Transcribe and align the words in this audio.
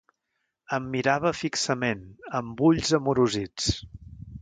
Em 0.77 0.87
mirava 0.95 1.33
fixament, 1.41 2.03
amb 2.43 2.67
ulls 2.71 2.97
amorosits. 3.01 3.73